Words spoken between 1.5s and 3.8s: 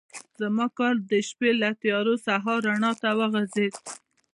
له تیارو د سهار رڼا ته وغځېد.